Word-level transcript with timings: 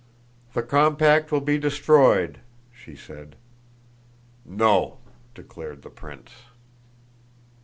"The 0.53 0.63
compact 0.63 1.31
will 1.31 1.41
be 1.41 1.59
destroyed," 1.59 2.39
she 2.71 2.95
said. 2.95 3.35
"No," 4.43 4.97
declared 5.35 5.83
the 5.83 5.91
prince. 5.91 6.31